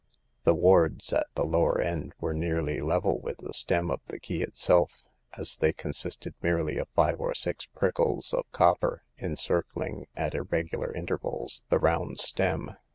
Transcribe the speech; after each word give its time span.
The 0.45 0.55
wards 0.55 1.13
at 1.13 1.27
the 1.35 1.45
lower 1.45 1.79
end 1.79 2.13
were 2.19 2.33
nearly 2.33 2.81
level 2.81 3.19
with 3.19 3.37
the 3.37 3.53
stem 3.53 3.91
of 3.91 4.01
the 4.07 4.17
key 4.19 4.41
itself, 4.41 5.03
as 5.37 5.57
they 5.57 5.73
consisted 5.73 6.33
merely 6.41 6.79
of 6.79 6.89
five 6.95 7.19
or 7.19 7.35
six 7.35 7.67
prickles 7.67 8.33
of 8.33 8.51
copper 8.51 9.03
encircling 9.19 10.07
at 10.15 10.33
irregular 10.33 10.91
inter 10.91 11.19
vals 11.19 11.61
the 11.69 11.77
round 11.77 12.19
stem. 12.19 12.71